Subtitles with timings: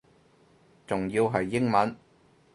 [0.87, 1.95] 仲要係英文